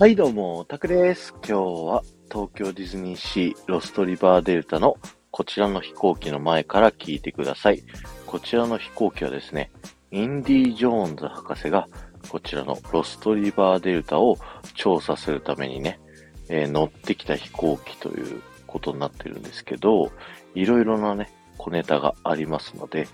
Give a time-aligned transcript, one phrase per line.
[0.00, 1.34] はい、どうも、タクです。
[1.34, 2.02] 今日は
[2.32, 4.96] 東京ディズニーシーロストリバーデルタの
[5.30, 7.82] こちらの飛行機の前から聞いてください。
[8.24, 9.70] こちらの飛行機はですね、
[10.10, 11.86] インディ・ジョーンズ博士が
[12.30, 14.38] こちらのロストリバーデルタを
[14.72, 16.00] 調査するためにね、
[16.48, 20.10] えー乗ってきた飛行機ということになってるんですけど、
[20.54, 23.06] いろいろなね、小ネタがありますので、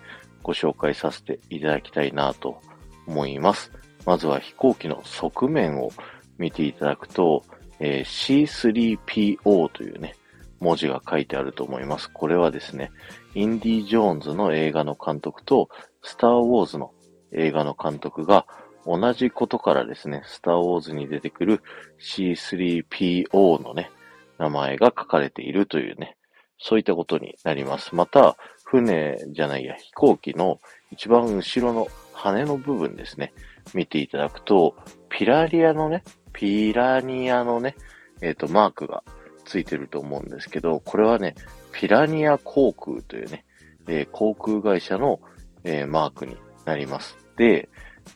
[0.44, 2.60] ご紹介させていただきたいなと
[3.08, 3.72] 思います。
[4.04, 5.90] まずは飛行機の側面を
[6.38, 7.44] 見ていただくと、
[7.78, 10.14] えー C3PO というね、
[10.60, 12.10] 文字が書いてあると思います。
[12.10, 12.90] これはですね、
[13.34, 15.68] インディ・ジョーンズの映画の監督と、
[16.02, 16.92] スター・ウォーズの
[17.32, 18.46] 映画の監督が
[18.86, 21.62] 同じことからですね、スター・ウォーズに出てくる
[22.00, 23.90] C3PO のね、
[24.38, 26.16] 名前が書かれているというね、
[26.58, 27.94] そういったことになります。
[27.94, 31.88] また、船じゃないや、飛行機の一番後ろの
[32.32, 33.32] 羽の部分ですね、
[33.74, 34.74] 見ていただくと、
[35.08, 37.76] ピラリアのね、ピラニアのね、
[38.20, 39.02] えっ、と、マークが
[39.44, 41.34] ついてると思うんですけど、これはね、
[41.72, 43.44] ピラニア航空というね、
[43.88, 45.20] えー航空会社の、
[45.64, 47.16] えーマークになります。
[47.36, 47.68] で、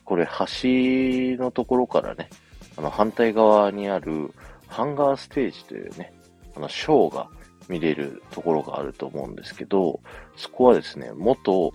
[0.03, 2.29] これ橋のところからね、
[2.77, 4.33] あの反対側にある
[4.67, 6.13] ハンガーステージというね、
[6.55, 7.27] あのショーが
[7.67, 9.99] 見れるところがあると思うんですけど、
[10.35, 11.71] そこはですね、元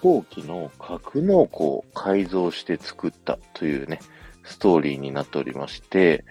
[0.00, 4.00] 飛行機の格納庫を改造して作ったというね、
[4.44, 6.24] ストーリーになっておりまして、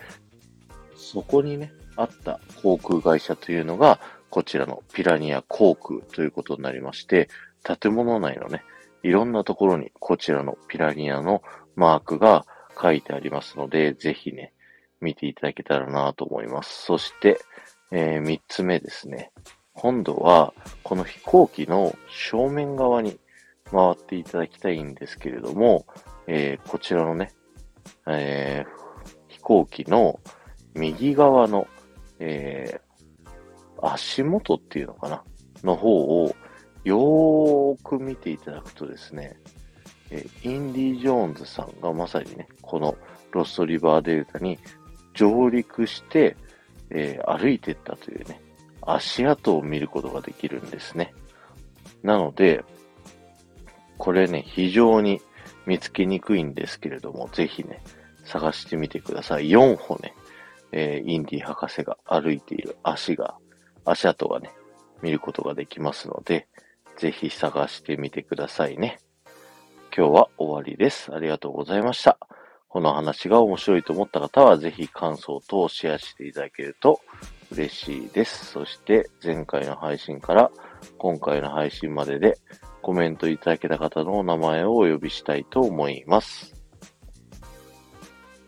[0.95, 3.99] そこにね、あった航空会社というのが、
[4.31, 7.29] こちらのピラニア航空ということになりまして、
[7.63, 8.63] 建物内のね、
[9.03, 11.43] いろんなところにこちらのピラニアの
[11.75, 12.47] マークが
[12.81, 14.51] 書いてありますので、ぜひね、
[14.99, 16.85] 見ていただけたらなと思います。
[16.85, 17.39] そして、
[17.91, 19.31] えー三つ目ですね。
[19.73, 23.19] 今度は、この飛行機の正面側に
[23.71, 25.85] 回っていただきたいんですけれども、
[26.27, 27.31] えーこちらのね、
[28.07, 28.79] えー
[29.27, 30.19] 飛行機の
[30.75, 31.67] 右側の、
[32.19, 32.89] えー
[33.81, 35.23] 足元っていうのかな
[35.63, 36.35] の方を
[36.83, 39.39] よーく見ていただくとですね、
[40.09, 42.97] えーインディ・ジョーンズさんがまさにね、この
[43.31, 44.59] ロストリバーデルタに
[45.13, 46.35] 上陸して、
[46.89, 48.41] えー歩いてったというね、
[48.81, 51.13] 足跡を見ることができるんですね。
[52.03, 52.63] なので、
[53.99, 55.21] これね、非常に
[55.67, 57.83] 見つけにくいんですけれども、ぜひね、
[58.23, 59.49] 探してみてください。
[59.49, 60.15] 4歩ね、
[60.71, 63.35] えーインディ博士が歩いている足が、
[63.85, 64.51] 足跡がね、
[65.01, 66.47] 見ることができますので、
[66.97, 68.99] ぜひ探してみてくださいね。
[69.95, 71.13] 今日は終わりです。
[71.13, 72.17] ありがとうございました。
[72.69, 77.01] この話が面白いと思った方は、ぜひ感想等をシェアしていただけると
[77.51, 78.45] 嬉しいです。
[78.45, 80.51] そして、前回の配信から
[80.97, 82.37] 今回の配信までで
[82.81, 86.55] コメントいただけた方のお名前をお呼びしたいと思います。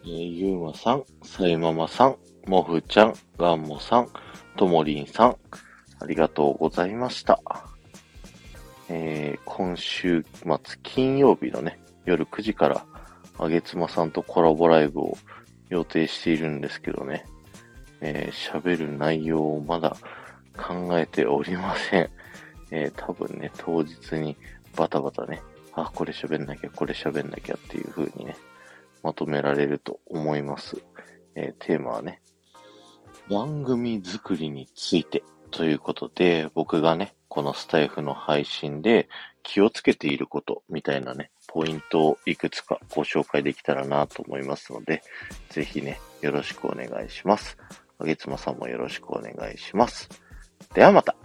[0.03, 2.15] えーゆうまさん、さいままさん、
[2.47, 4.09] もふちゃん、がんもさん、
[4.57, 5.35] ともりんさん、
[5.99, 7.39] ありがとうございました。
[8.89, 12.85] えー今週末金曜日のね、夜9時から、
[13.37, 15.17] あげつまさんとコラボライブを
[15.69, 17.25] 予定しているんですけどね、
[18.01, 19.95] えー喋る内容をまだ
[20.57, 22.09] 考えておりません。
[22.71, 24.35] えー多分ね、当日に
[24.75, 25.41] バタバタね、
[25.73, 28.35] あ、これ喋んなきゃ、これ喋んなきゃっていう風にね、
[29.03, 30.81] まとめられると思います。
[31.35, 32.21] えーテーマはね、
[33.29, 39.07] 番組作りについてということで、僕がね、このスタイフの配信で
[39.43, 45.01] 気をつけていることみたいなね、ポイントをいくつかご紹介できたらなと思いますので、
[45.49, 47.57] ぜひね、よろしくお願いします。
[47.99, 50.09] あげつまさんもよろしくお願いします。
[50.73, 51.20] ではまた。